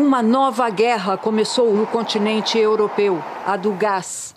[0.00, 4.34] Uma nova guerra começou no continente europeu, a do gás.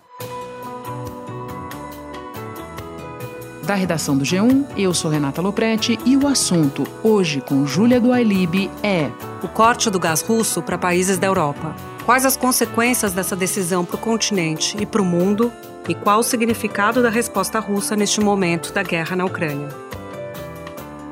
[3.65, 8.12] Da redação do G1, eu sou Renata Loprete e o assunto, hoje com Júlia do
[8.12, 9.10] Ailib, é
[9.41, 11.73] o corte do gás russo para países da Europa.
[12.05, 15.50] Quais as consequências dessa decisão para o continente e para o mundo?
[15.88, 19.70] E qual o significado da resposta russa neste momento da guerra na Ucrânia?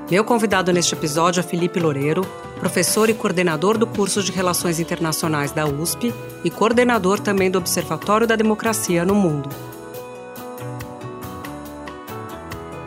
[0.10, 2.28] Meu convidado neste episódio é Felipe Loureiro,
[2.62, 8.28] professor e coordenador do curso de Relações Internacionais da USP e coordenador também do Observatório
[8.28, 9.50] da Democracia no Mundo.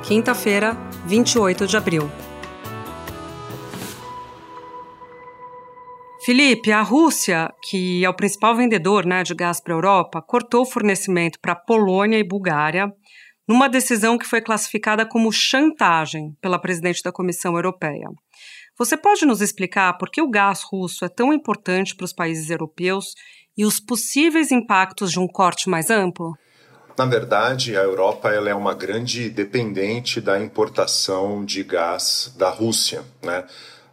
[0.04, 2.08] Quinta-feira, 28 de abril.
[6.24, 10.62] Felipe, a Rússia, que é o principal vendedor né, de gás para a Europa, cortou
[10.62, 12.92] o fornecimento para Polônia e Bulgária
[13.48, 18.08] numa decisão que foi classificada como chantagem pela presidente da Comissão Europeia.
[18.76, 22.50] Você pode nos explicar por que o gás russo é tão importante para os países
[22.50, 23.14] europeus
[23.56, 26.32] e os possíveis impactos de um corte mais amplo?
[26.98, 33.04] Na verdade, a Europa ela é uma grande dependente da importação de gás da Rússia.
[33.22, 33.44] Né?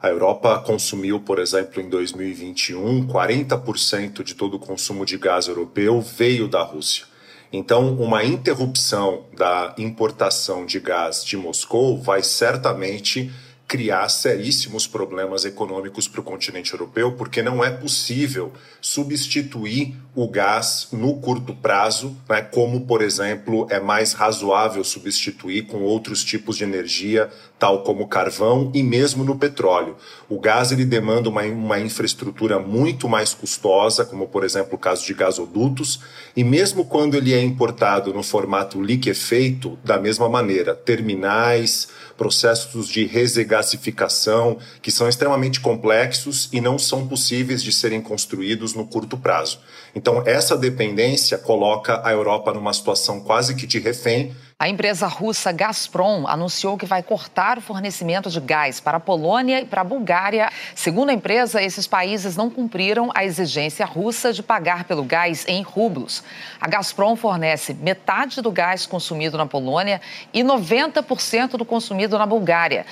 [0.02, 6.02] A Europa consumiu, por exemplo, em 2021, 40% de todo o consumo de gás europeu
[6.02, 7.06] veio da Rússia.
[7.54, 13.32] Então, uma interrupção da importação de gás de Moscou vai certamente
[13.72, 20.90] criar seríssimos problemas econômicos para o continente europeu, porque não é possível substituir o gás
[20.92, 26.66] no curto prazo, né, como, por exemplo, é mais razoável substituir com outros tipos de
[26.66, 29.96] energia, tal como carvão e mesmo no petróleo.
[30.28, 35.06] O gás ele demanda uma, uma infraestrutura muito mais custosa, como, por exemplo, o caso
[35.06, 36.02] de gasodutos,
[36.36, 41.88] e mesmo quando ele é importado no formato liquefeito, da mesma maneira, terminais,
[42.22, 48.86] processos de resegasificação que são extremamente complexos e não são possíveis de serem construídos no
[48.86, 49.60] curto prazo.
[49.96, 55.52] Então, essa dependência coloca a Europa numa situação quase que de refém a empresa russa
[55.52, 59.84] Gazprom anunciou que vai cortar o fornecimento de gás para a Polônia e para a
[59.84, 60.52] Bulgária.
[60.76, 65.64] Segundo a empresa, esses países não cumpriram a exigência russa de pagar pelo gás em
[65.64, 66.24] rublos.
[66.60, 70.00] A Gazprom fornece metade do gás consumido na Polônia
[70.32, 72.86] e 90% do consumido na Bulgária.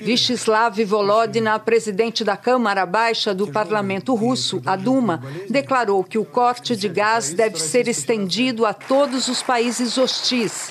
[0.00, 6.76] Vyacheslav Volodina, presidente da Câmara Baixa do Parlamento Russo, a Duma, declarou que o corte
[6.76, 10.70] de gás deve ser estendido a todos os países hostis.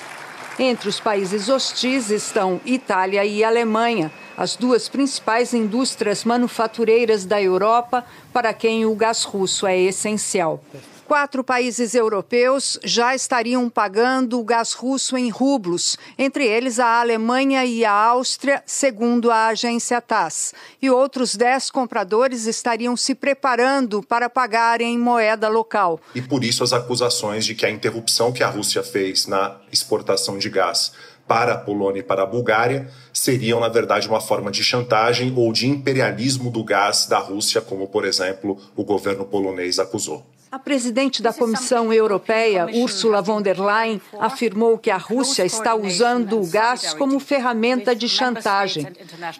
[0.62, 8.04] Entre os países hostis estão Itália e Alemanha, as duas principais indústrias manufatureiras da Europa,
[8.30, 10.62] para quem o gás russo é essencial
[11.10, 17.64] quatro países europeus já estariam pagando o gás russo em rublos, entre eles a Alemanha
[17.64, 20.54] e a Áustria, segundo a agência TASS.
[20.80, 25.98] E outros dez compradores estariam se preparando para pagar em moeda local.
[26.14, 30.38] E por isso as acusações de que a interrupção que a Rússia fez na exportação
[30.38, 30.92] de gás
[31.26, 35.52] para a Polônia e para a Bulgária seriam, na verdade, uma forma de chantagem ou
[35.52, 40.24] de imperialismo do gás da Rússia, como, por exemplo, o governo polonês acusou.
[40.52, 46.40] A presidente da Comissão Europeia, Ursula von der Leyen, afirmou que a Rússia está usando
[46.40, 48.84] o gás como ferramenta de chantagem.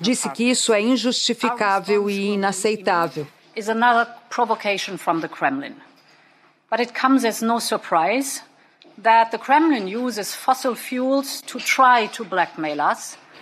[0.00, 3.26] Disse que isso é injustificável e inaceitável.
[5.28, 5.74] Kremlin.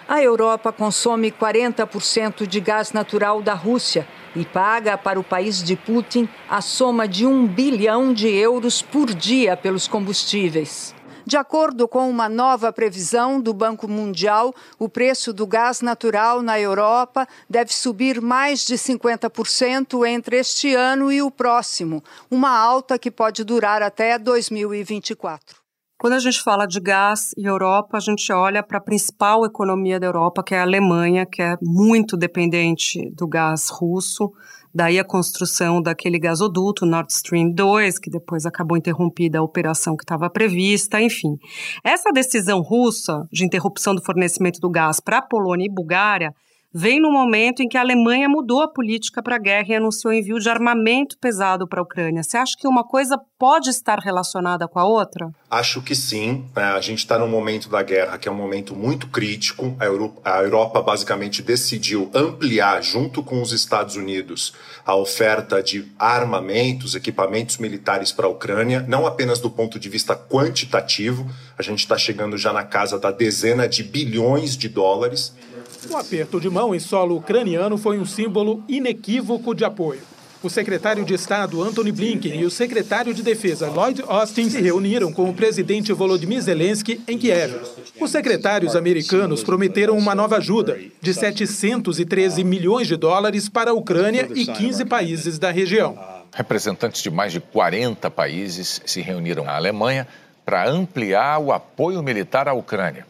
[0.08, 5.76] A Europa consome 40% de gás natural da Rússia e paga para o país de
[5.76, 10.94] Putin a soma de um bilhão de euros por dia pelos combustíveis.
[11.26, 16.58] De acordo com uma nova previsão do Banco Mundial, o preço do gás natural na
[16.58, 23.10] Europa deve subir mais de 50% entre este ano e o próximo, uma alta que
[23.10, 25.67] pode durar até 2024.
[26.00, 29.98] Quando a gente fala de gás e Europa, a gente olha para a principal economia
[29.98, 34.30] da Europa, que é a Alemanha, que é muito dependente do gás russo.
[34.72, 40.04] Daí a construção daquele gasoduto Nord Stream 2, que depois acabou interrompida a operação que
[40.04, 41.36] estava prevista, enfim.
[41.82, 46.32] Essa decisão russa de interrupção do fornecimento do gás para a Polônia e Bulgária
[46.72, 50.12] vem no momento em que a Alemanha mudou a política para a guerra e anunciou
[50.12, 52.22] envio de armamento pesado para a Ucrânia.
[52.22, 55.30] Você acha que uma coisa pode estar relacionada com a outra?
[55.50, 56.44] Acho que sim.
[56.54, 59.74] É, a gente está num momento da guerra que é um momento muito crítico.
[59.80, 64.52] A Europa, a Europa basicamente decidiu ampliar, junto com os Estados Unidos,
[64.84, 70.14] a oferta de armamentos, equipamentos militares para a Ucrânia, não apenas do ponto de vista
[70.14, 71.26] quantitativo.
[71.56, 75.34] A gente está chegando já na casa da dezena de bilhões de dólares
[75.90, 80.00] o aperto de mão em solo ucraniano foi um símbolo inequívoco de apoio.
[80.40, 85.12] O secretário de Estado Antony Blinken e o secretário de Defesa Lloyd Austin se reuniram
[85.12, 87.56] com o presidente Volodymyr Zelensky em Kiev.
[88.00, 94.28] Os secretários americanos prometeram uma nova ajuda de 713 milhões de dólares para a Ucrânia
[94.32, 95.98] e 15 países da região.
[96.32, 100.06] Representantes de mais de 40 países se reuniram na Alemanha
[100.44, 103.04] para ampliar o apoio militar à Ucrânia.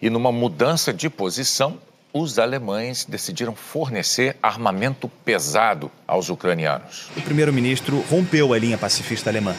[0.00, 1.78] E numa mudança de posição,
[2.16, 7.10] os alemães decidiram fornecer armamento pesado aos ucranianos.
[7.16, 9.56] O primeiro-ministro rompeu a linha pacifista alemã.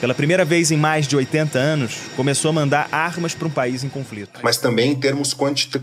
[0.00, 3.84] Pela primeira vez em mais de 80 anos, começou a mandar armas para um país
[3.84, 4.40] em conflito.
[4.42, 5.32] Mas também em termos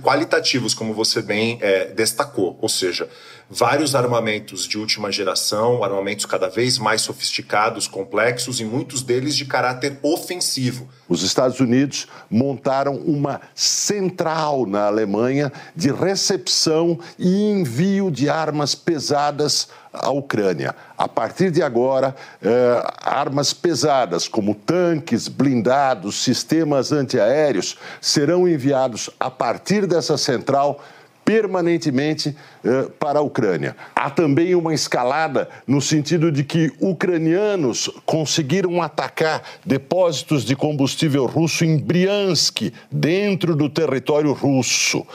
[0.01, 2.57] qualitativos, como você bem é, destacou.
[2.59, 3.07] Ou seja,
[3.49, 9.45] vários armamentos de última geração, armamentos cada vez mais sofisticados, complexos e muitos deles de
[9.45, 10.87] caráter ofensivo.
[11.07, 19.69] Os Estados Unidos montaram uma central na Alemanha de recepção e envio de armas pesadas
[19.91, 20.75] à Ucrânia.
[20.95, 29.31] A partir de agora, eh, armas pesadas como tanques, blindados, sistemas antiaéreos serão enviados a
[29.31, 30.79] partir dessa central
[31.29, 32.35] permanentemente
[32.65, 33.75] eh, para a Ucrânia.
[33.95, 41.63] Há também uma escalada no sentido de que ucranianos conseguiram atacar depósitos de combustível russo
[41.63, 45.05] em Briansk, dentro do território russo.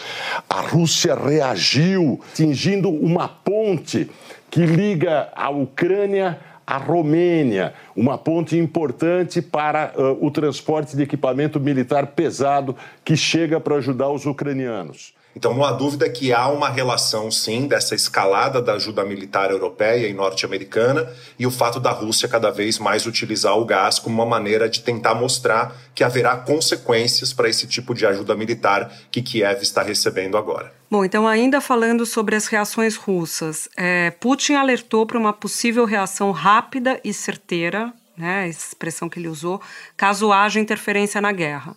[0.48, 4.08] A Rússia reagiu, atingindo uma ponte
[4.48, 11.58] que liga a Ucrânia à Romênia, uma ponte importante para uh, o transporte de equipamento
[11.58, 15.12] militar pesado que chega para ajudar os ucranianos.
[15.36, 20.06] Então não há dúvida que há uma relação, sim, dessa escalada da ajuda militar europeia
[20.06, 24.26] e norte-americana e o fato da Rússia cada vez mais utilizar o gás como uma
[24.26, 29.62] maneira de tentar mostrar que haverá consequências para esse tipo de ajuda militar que Kiev
[29.62, 30.72] está recebendo agora.
[30.90, 36.30] Bom, então, ainda falando sobre as reações russas, é, Putin alertou para uma possível reação
[36.30, 39.60] rápida e certeira, né, expressão que ele usou,
[39.96, 41.74] caso haja interferência na guerra.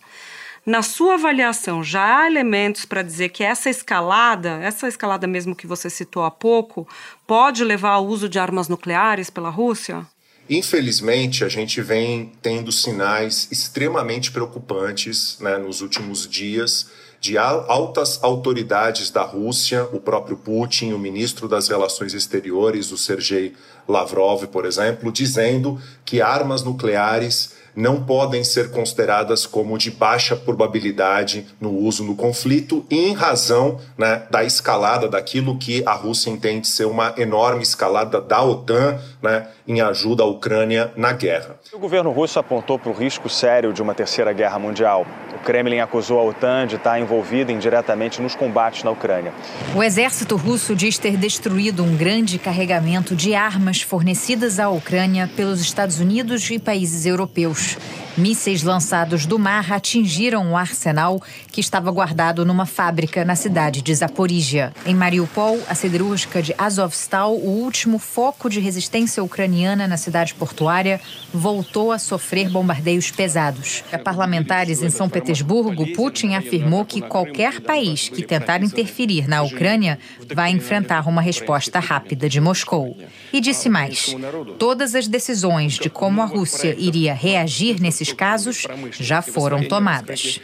[0.68, 5.66] Na sua avaliação, já há elementos para dizer que essa escalada, essa escalada mesmo que
[5.66, 6.86] você citou há pouco,
[7.26, 10.06] pode levar ao uso de armas nucleares pela Rússia?
[10.50, 19.10] Infelizmente, a gente vem tendo sinais extremamente preocupantes né, nos últimos dias de altas autoridades
[19.10, 23.54] da Rússia, o próprio Putin, o ministro das Relações Exteriores, o Sergei
[23.88, 31.46] Lavrov, por exemplo, dizendo que armas nucleares não podem ser consideradas como de baixa probabilidade
[31.60, 36.86] no uso no conflito, em razão né, da escalada daquilo que a Rússia entende ser
[36.86, 41.56] uma enorme escalada da OTAN né, em ajuda à Ucrânia na guerra.
[41.72, 45.06] O governo russo apontou para o risco sério de uma terceira guerra mundial.
[45.34, 49.32] O Kremlin acusou a OTAN de estar envolvida indiretamente nos combates na Ucrânia.
[49.74, 55.60] O exército russo diz ter destruído um grande carregamento de armas fornecidas à Ucrânia pelos
[55.60, 57.57] Estados Unidos e países europeus.
[57.58, 58.07] Bush.
[58.18, 61.22] Mísseis lançados do mar atingiram o arsenal
[61.52, 64.72] que estava guardado numa fábrica na cidade de Zaporizhia.
[64.84, 71.00] Em Mariupol, a siderúrgica de Azovstal, o último foco de resistência ucraniana na cidade portuária,
[71.32, 73.84] voltou a sofrer bombardeios pesados.
[73.92, 79.96] A parlamentares em São Petersburgo, Putin afirmou que qualquer país que tentar interferir na Ucrânia
[80.34, 82.96] vai enfrentar uma resposta rápida de Moscou.
[83.32, 84.16] E disse mais:
[84.58, 88.66] todas as decisões de como a Rússia iria reagir nesses desses casos
[88.98, 90.40] já foram tomadas.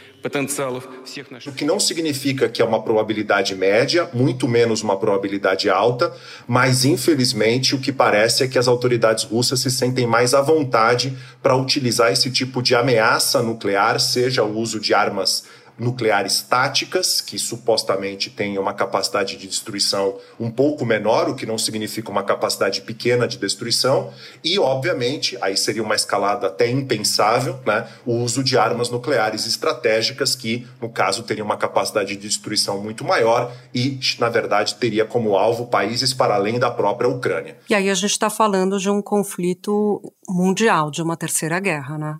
[1.45, 6.11] O que não significa que é uma probabilidade média, muito menos uma probabilidade alta,
[6.47, 11.15] mas infelizmente o que parece é que as autoridades russas se sentem mais à vontade
[11.43, 15.43] para utilizar esse tipo de ameaça nuclear, seja o uso de armas
[15.77, 21.57] nucleares táticas, que supostamente têm uma capacidade de destruição um pouco menor, o que não
[21.57, 24.11] significa uma capacidade pequena de destruição,
[24.43, 30.35] e, obviamente, aí seria uma escalada até impensável, né, o uso de armas nucleares estratégicas,
[30.35, 35.35] que, no caso, teriam uma capacidade de destruição muito maior e, na verdade, teria como
[35.35, 37.57] alvo países para além da própria Ucrânia.
[37.69, 42.15] E aí a gente está falando de um conflito mundial, de uma terceira guerra, né?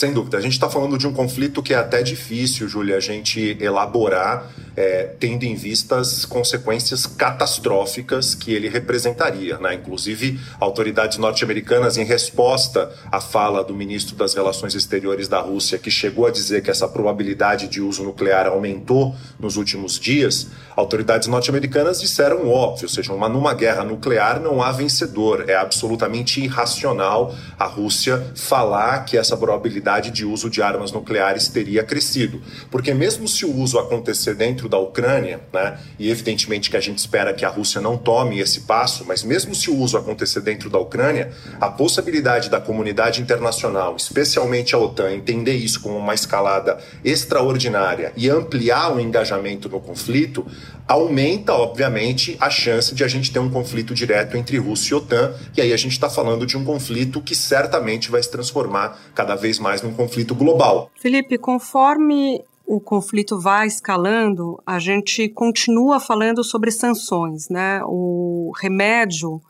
[0.00, 0.38] Sem dúvida.
[0.38, 4.50] A gente está falando de um conflito que é até difícil, Júlia, a gente elaborar,
[4.74, 9.58] é, tendo em vista as consequências catastróficas que ele representaria.
[9.58, 9.74] Né?
[9.74, 15.90] Inclusive, autoridades norte-americanas, em resposta à fala do ministro das Relações Exteriores da Rússia, que
[15.90, 22.00] chegou a dizer que essa probabilidade de uso nuclear aumentou nos últimos dias, autoridades norte-americanas
[22.00, 25.44] disseram óbvio, ou seja, uma, numa guerra nuclear não há vencedor.
[25.46, 31.48] É absolutamente irracional a Rússia falar que essa probabilidade possibilidade de uso de armas nucleares
[31.48, 32.40] teria crescido.
[32.70, 36.98] Porque mesmo se o uso acontecer dentro da Ucrânia, né, e evidentemente que a gente
[36.98, 40.70] espera que a Rússia não tome esse passo, mas mesmo se o uso acontecer dentro
[40.70, 46.78] da Ucrânia, a possibilidade da comunidade internacional, especialmente a OTAN, entender isso como uma escalada
[47.04, 50.46] extraordinária e ampliar o engajamento no conflito,
[50.90, 55.32] aumenta, obviamente, a chance de a gente ter um conflito direto entre Rússia e OTAN,
[55.56, 59.36] e aí a gente está falando de um conflito que certamente vai se transformar cada
[59.36, 60.90] vez mais num conflito global.
[61.00, 67.80] Felipe, conforme o conflito vai escalando, a gente continua falando sobre sanções, né?
[67.84, 69.40] O remédio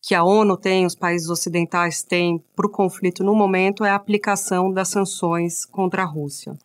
[0.00, 3.96] que a ONU tem, os países ocidentais têm para o conflito no momento é a
[3.96, 6.56] aplicação das sanções contra a Rússia.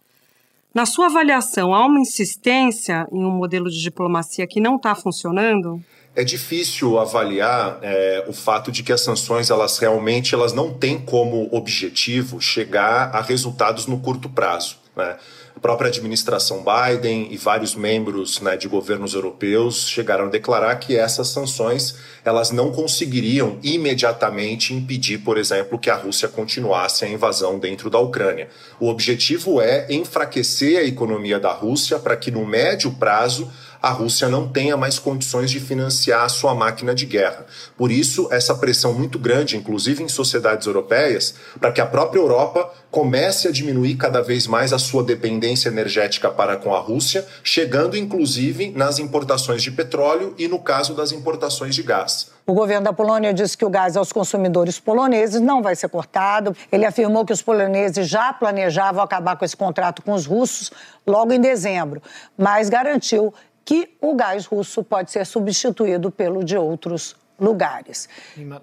[0.74, 5.84] Na sua avaliação, há uma insistência em um modelo de diplomacia que não está funcionando?
[6.16, 10.98] É difícil avaliar é, o fato de que as sanções elas realmente elas não têm
[10.98, 14.81] como objetivo chegar a resultados no curto prazo.
[14.96, 15.18] Né?
[15.56, 20.98] A própria administração Biden e vários membros né, de governos europeus chegaram a declarar que
[20.98, 21.96] essas sanções
[22.26, 28.00] elas não conseguiriam imediatamente impedir, por exemplo, que a Rússia continuasse a invasão dentro da
[28.00, 28.50] Ucrânia.
[28.80, 34.30] O objetivo é enfraquecer a economia da Rússia para que no médio prazo a Rússia
[34.30, 37.46] não tenha mais condições de financiar a sua máquina de guerra.
[37.76, 42.72] Por isso, essa pressão muito grande, inclusive em sociedades europeias, para que a própria Europa
[42.92, 47.98] comece a diminuir cada vez mais a sua dependência energética para com a Rússia, chegando
[47.98, 52.30] inclusive nas importações de petróleo e no caso das importações de gás.
[52.46, 56.56] O governo da Polônia disse que o gás aos consumidores poloneses não vai ser cortado.
[56.72, 60.72] Ele afirmou que os poloneses já planejavam acabar com esse contrato com os russos
[61.08, 62.02] logo em dezembro,
[62.38, 68.08] mas garantiu que o gás russo pode ser substituído pelo de outros lugares.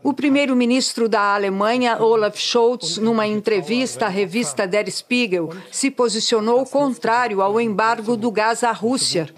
[0.03, 7.43] O primeiro-ministro da Alemanha, Olaf Scholz, numa entrevista à revista Der Spiegel, se posicionou contrário
[7.43, 9.29] ao embargo do gás à Rússia.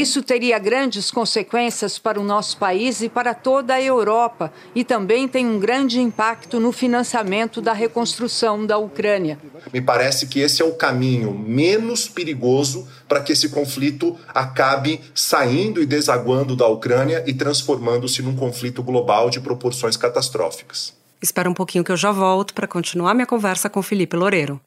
[0.00, 5.28] Isso teria grandes consequências para o nosso país e para toda a Europa, e também
[5.28, 9.38] tem um grande impacto no financiamento da reconstrução da Ucrânia.
[9.70, 15.82] Me parece que esse é o caminho menos perigoso para que esse conflito acabe saindo
[15.82, 20.94] e desaguando da Ucrânia e transformando-se num conflito global de proporções catastróficas.
[21.20, 24.58] Espera um pouquinho que eu já volto para continuar minha conversa com Felipe Loureiro.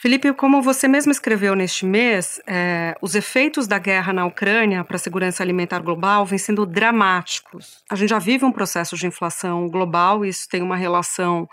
[0.00, 4.94] Felipe, como você mesmo escreveu neste mês, é, os efeitos da guerra na Ucrânia para
[4.94, 7.82] a segurança alimentar global vêm sendo dramáticos.
[7.90, 11.48] A gente já vive um processo de inflação global, e isso tem uma relação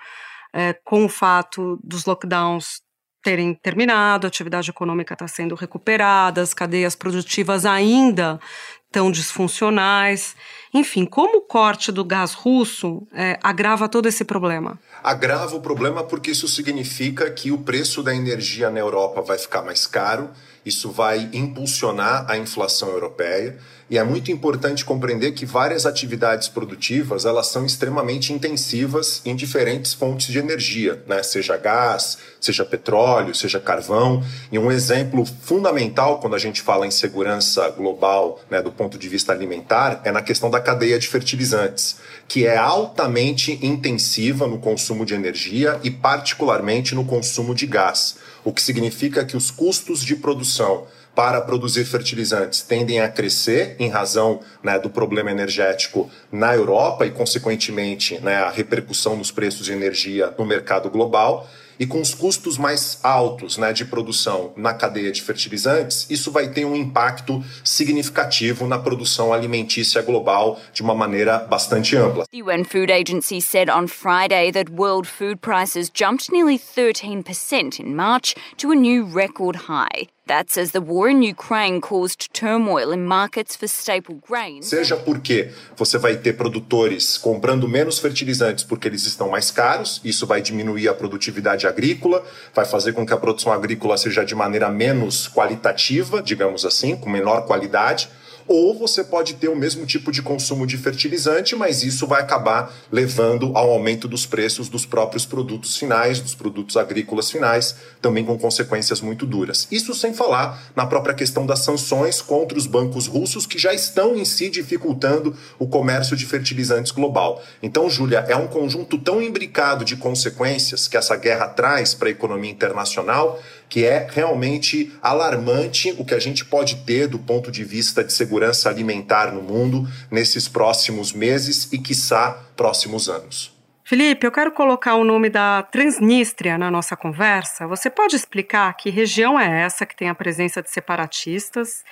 [0.53, 2.83] é, com o fato dos lockdowns
[3.23, 8.39] terem terminado, a atividade econômica está sendo recuperada, as cadeias produtivas ainda
[8.85, 10.35] estão disfuncionais.
[10.75, 14.77] Enfim, como o corte do gás russo é, agrava todo esse problema?
[15.01, 19.61] Agrava o problema porque isso significa que o preço da energia na Europa vai ficar
[19.61, 20.31] mais caro,
[20.65, 23.57] isso vai impulsionar a inflação europeia.
[23.87, 29.93] E é muito importante compreender que várias atividades produtivas elas são extremamente intensivas em diferentes
[29.93, 31.21] fontes de energia, né?
[31.21, 34.23] seja gás, seja petróleo, seja carvão.
[34.51, 39.07] E um exemplo fundamental quando a gente fala em segurança global, né, do ponto de
[39.07, 45.05] vista alimentar, é na questão da cadeia de fertilizantes, que é altamente intensiva no consumo
[45.05, 50.15] de energia e particularmente no consumo de gás, o que significa que os custos de
[50.15, 57.05] produção para produzir fertilizantes tendem a crescer em razão né, do problema energético na Europa
[57.05, 61.47] e, consequentemente, né, a repercussão nos preços de energia no mercado global.
[61.79, 66.47] E com os custos mais altos né, de produção na cadeia de fertilizantes, isso vai
[66.49, 72.25] ter um impacto significativo na produção alimentícia global de uma maneira bastante ampla.
[72.31, 77.95] The UN Food Agency said on Friday that world food prices jumped nearly 13% in
[77.95, 80.14] March to a new record high.
[80.27, 84.65] That's as the war in Ukraine caused turmoil in markets for staple grains.
[84.65, 90.25] Seja porque você vai ter produtores comprando menos fertilizantes porque eles estão mais caros, isso
[90.25, 94.69] vai diminuir a produtividade agrícola, vai fazer com que a produção agrícola seja de maneira
[94.69, 98.09] menos qualitativa, digamos assim, com menor qualidade
[98.47, 102.73] ou você pode ter o mesmo tipo de consumo de fertilizante, mas isso vai acabar
[102.91, 108.37] levando ao aumento dos preços dos próprios produtos finais, dos produtos agrícolas finais, também com
[108.37, 109.67] consequências muito duras.
[109.71, 114.15] Isso sem falar na própria questão das sanções contra os bancos russos que já estão
[114.15, 117.41] em si dificultando o comércio de fertilizantes global.
[117.61, 122.11] Então, Júlia, é um conjunto tão imbricado de consequências que essa guerra traz para a
[122.11, 127.63] economia internacional que é realmente alarmante o que a gente pode ter do ponto de
[127.63, 133.54] vista de segurança alimentar no mundo nesses próximos meses e, quiçá, próximos anos.
[133.87, 137.67] Felipe, eu quero colocar o nome da Transnistria na nossa conversa.
[137.67, 141.85] Você pode explicar que região é essa que tem a presença de separatistas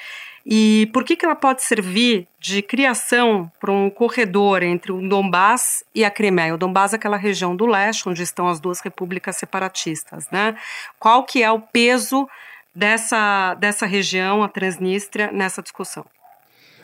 [0.43, 5.85] e por que, que ela pode servir de criação para um corredor entre o Donbass
[5.93, 6.55] e a Crimeia?
[6.55, 10.57] O Donbass é aquela região do leste onde estão as duas repúblicas separatistas, né?
[10.97, 12.27] Qual que é o peso
[12.73, 16.03] dessa, dessa região, a Transnistria, nessa discussão?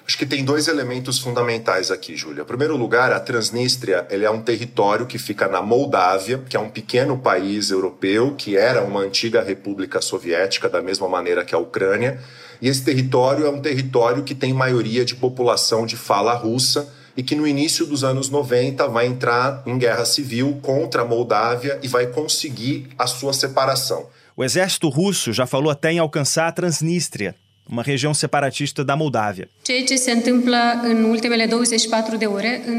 [0.10, 2.42] Acho que tem dois elementos fundamentais aqui, Júlia.
[2.42, 6.60] Em primeiro lugar, a Transnistria ele é um território que fica na Moldávia, que é
[6.60, 11.60] um pequeno país europeu que era uma antiga república soviética, da mesma maneira que a
[11.60, 12.20] Ucrânia.
[12.60, 17.22] E esse território é um território que tem maioria de população de fala russa e
[17.22, 21.88] que no início dos anos 90 vai entrar em guerra civil contra a Moldávia e
[21.88, 24.08] vai conseguir a sua separação.
[24.36, 27.36] O exército russo já falou até em alcançar a Transnistria,
[27.70, 29.48] uma região separatista da Moldávia.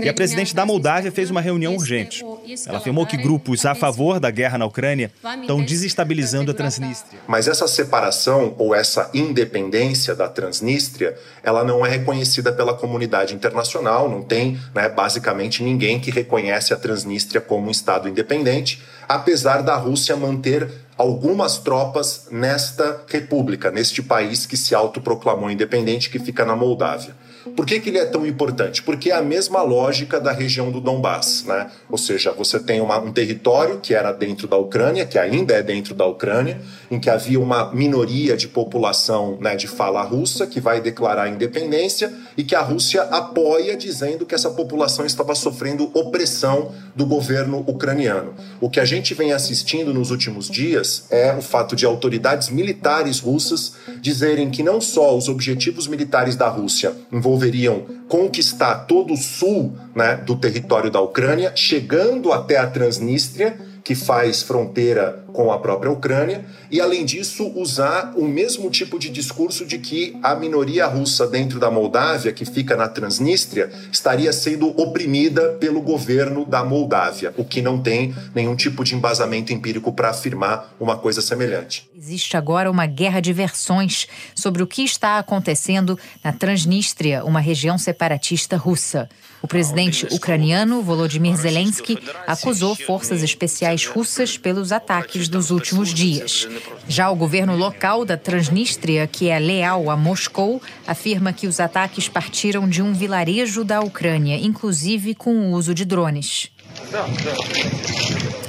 [0.02, 2.24] E a presidente da Moldávia fez uma reunião urgente.
[2.66, 7.20] Ela afirmou que grupos a favor da guerra na Ucrânia estão desestabilizando a Transnistria.
[7.28, 14.10] Mas essa separação ou essa independência da Transnistria, ela não é reconhecida pela comunidade internacional,
[14.10, 19.76] não tem né, basicamente ninguém que reconhece a Transnistria como um Estado independente, apesar da
[19.76, 20.68] Rússia manter
[21.00, 27.14] algumas tropas nesta república, neste país que se autoproclamou independente, que fica na Moldávia.
[27.56, 28.82] Por que, que ele é tão importante?
[28.82, 31.70] Porque é a mesma lógica da região do Donbass, né?
[31.88, 35.62] Ou seja, você tem uma, um território que era dentro da Ucrânia, que ainda é
[35.62, 40.60] dentro da Ucrânia, em que havia uma minoria de população né, de fala russa que
[40.60, 46.72] vai declarar independência e que a Rússia apoia, dizendo que essa população estava sofrendo opressão
[46.94, 48.34] do governo ucraniano.
[48.60, 53.20] O que a gente vem assistindo nos últimos dias é o fato de autoridades militares
[53.20, 56.94] russas dizerem que não só os objetivos militares da Rússia
[57.30, 63.94] envolveriam conquistar todo o sul né, do território da Ucrânia, chegando até a Transnistria, que
[63.94, 69.64] faz fronteira com a própria Ucrânia, e além disso usar o mesmo tipo de discurso
[69.64, 75.50] de que a minoria russa dentro da Moldávia, que fica na Transnistria, estaria sendo oprimida
[75.60, 80.74] pelo governo da Moldávia, o que não tem nenhum tipo de embasamento empírico para afirmar
[80.78, 81.88] uma coisa semelhante.
[81.96, 87.76] Existe agora uma guerra de versões sobre o que está acontecendo na Transnistria, uma região
[87.76, 89.08] separatista russa.
[89.42, 96.48] O presidente ucraniano Volodymyr Zelensky acusou forças especiais russas pelos ataques dos últimos dias.
[96.88, 102.08] Já o governo local da Transnistria, que é leal a Moscou, afirma que os ataques
[102.08, 106.50] partiram de um vilarejo da Ucrânia, inclusive com o uso de drones.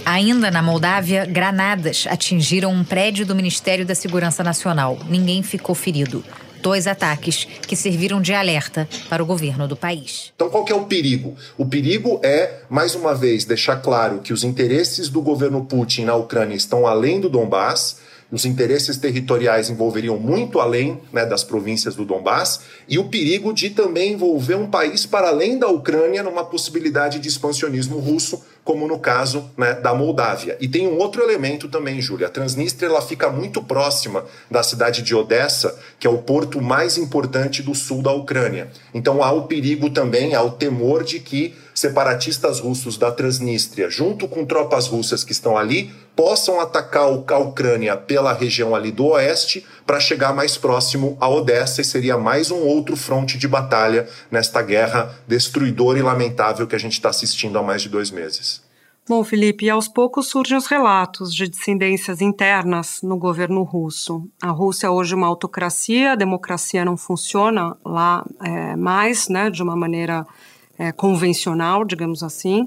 [0.05, 4.99] Ainda na Moldávia, granadas atingiram um prédio do Ministério da Segurança Nacional.
[5.07, 6.23] Ninguém ficou ferido.
[6.61, 10.31] Dois ataques que serviram de alerta para o governo do país.
[10.35, 11.35] Então, qual é o perigo?
[11.57, 16.15] O perigo é, mais uma vez, deixar claro que os interesses do governo Putin na
[16.15, 17.97] Ucrânia estão além do Donbass
[18.31, 23.69] os interesses territoriais envolveriam muito além né, das províncias do Donbass e o perigo de
[23.69, 28.99] também envolver um país para além da Ucrânia numa possibilidade de expansionismo russo, como no
[28.99, 30.57] caso né, da Moldávia.
[30.59, 32.27] E tem um outro elemento também, Júlia.
[32.27, 36.97] A Transnistria ela fica muito próxima da cidade de Odessa, que é o porto mais
[36.97, 38.69] importante do sul da Ucrânia.
[38.93, 44.27] Então há o perigo também, há o temor de que separatistas russos da Transnistria, junto
[44.27, 49.65] com tropas russas que estão ali, possam atacar a Ucrânia pela região ali do oeste
[49.91, 54.61] para chegar mais próximo a Odessa e seria mais um outro fronte de batalha nesta
[54.61, 58.63] guerra destruidora e lamentável que a gente está assistindo há mais de dois meses.
[59.05, 64.25] Bom, Felipe, aos poucos surgem os relatos de dissidências internas no governo russo.
[64.41, 69.61] A Rússia é hoje uma autocracia, a democracia não funciona lá é, mais, né, de
[69.61, 70.25] uma maneira
[70.79, 72.65] é, convencional, digamos assim.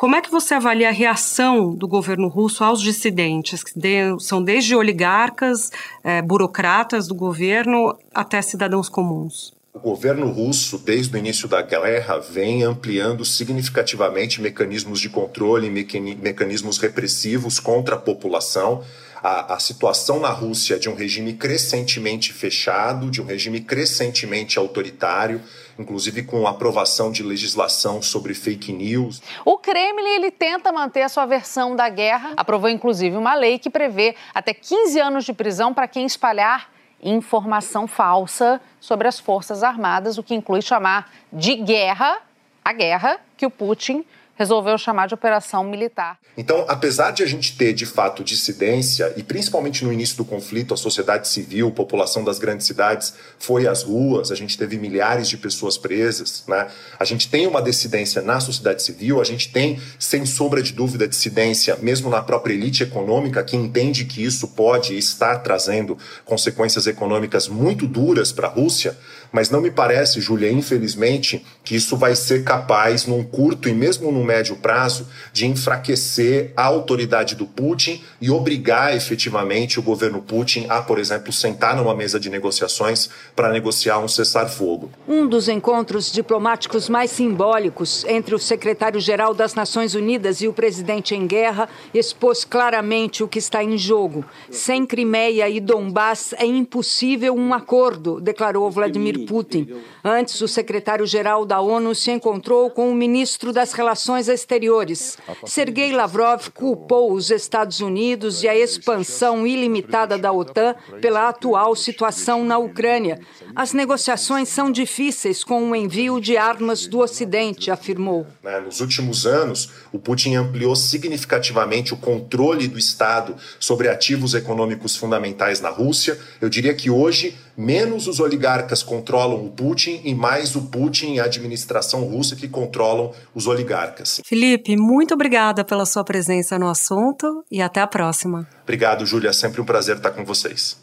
[0.00, 4.42] Como é que você avalia a reação do governo russo aos dissidentes, que de, são
[4.42, 5.70] desde oligarcas,
[6.02, 9.52] é, burocratas do governo até cidadãos comuns?
[9.74, 16.78] O governo russo, desde o início da guerra, vem ampliando significativamente mecanismos de controle, mecanismos
[16.78, 18.82] repressivos contra a população.
[19.22, 25.42] A, a, situação na Rússia de um regime crescentemente fechado, de um regime crescentemente autoritário,
[25.80, 29.22] inclusive com aprovação de legislação sobre fake news.
[29.44, 33.70] O Kremlin ele tenta manter a sua versão da guerra, aprovou inclusive uma lei que
[33.70, 36.70] prevê até 15 anos de prisão para quem espalhar
[37.02, 42.20] informação falsa sobre as Forças Armadas, o que inclui chamar de guerra
[42.64, 44.04] a guerra que o Putin
[44.40, 46.18] resolveu chamar de operação militar.
[46.34, 50.72] Então, apesar de a gente ter de fato dissidência, e principalmente no início do conflito,
[50.72, 55.28] a sociedade civil, a população das grandes cidades foi às ruas, a gente teve milhares
[55.28, 56.68] de pessoas presas, né?
[56.98, 61.06] a gente tem uma dissidência na sociedade civil, a gente tem, sem sombra de dúvida,
[61.06, 67.46] dissidência mesmo na própria elite econômica, que entende que isso pode estar trazendo consequências econômicas
[67.46, 68.96] muito duras para a Rússia.
[69.30, 74.10] Mas não me parece, Júlia, infelizmente, que isso vai ser capaz, num curto e mesmo
[74.10, 80.66] num médio prazo, de enfraquecer a autoridade do Putin e obrigar efetivamente o governo Putin
[80.68, 84.90] a, por exemplo, sentar numa mesa de negociações para negociar um cessar-fogo.
[85.08, 91.12] Um dos encontros diplomáticos mais simbólicos entre o secretário-geral das Nações Unidas e o presidente
[91.14, 94.24] em guerra expôs claramente o que está em jogo.
[94.50, 99.68] Sem Crimeia e Donbass é impossível um acordo, declarou Vladimir Putin.
[100.04, 105.18] Antes, o secretário-geral da ONU se encontrou com o ministro das Relações Exteriores.
[105.46, 112.44] Sergei Lavrov culpou os Estados Unidos e a expansão ilimitada da OTAN pela atual situação
[112.44, 113.20] na Ucrânia.
[113.54, 118.26] As negociações são difíceis com o envio de armas do Ocidente, afirmou.
[118.42, 124.96] Né, nos últimos anos, o Putin ampliou significativamente o controle do Estado sobre ativos econômicos
[124.96, 126.18] fundamentais na Rússia.
[126.40, 131.20] Eu diria que hoje menos os oligarcas controlam o Putin e mais o Putin e
[131.20, 134.20] a administração russa que controlam os oligarcas.
[134.24, 138.48] Felipe, muito obrigada pela sua presença no assunto e até a próxima.
[138.62, 139.32] Obrigado, Júlia.
[139.32, 140.78] Sempre um prazer estar com vocês.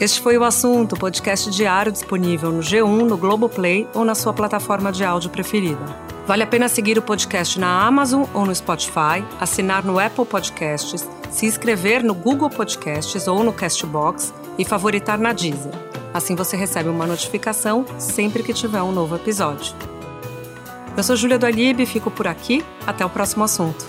[0.00, 4.92] Este foi o assunto, podcast diário disponível no G1, no Globoplay ou na sua plataforma
[4.92, 5.84] de áudio preferida.
[6.24, 11.08] Vale a pena seguir o podcast na Amazon ou no Spotify, assinar no Apple Podcasts,
[11.30, 15.72] se inscrever no Google Podcasts ou no Castbox e favoritar na Deezer.
[16.12, 19.74] Assim você recebe uma notificação sempre que tiver um novo episódio.
[20.96, 22.64] Eu sou Júlia do e fico por aqui.
[22.86, 23.86] Até o próximo assunto.